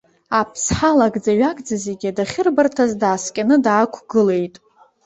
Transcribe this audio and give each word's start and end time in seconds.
Аԥсҳа 0.39 0.91
лакӡа-ҩакӡа 0.97 1.75
зегьы 1.83 2.09
дахьырбарҭаз 2.17 2.91
дааскьаны 3.01 3.55
даақәгылеит. 3.65 4.55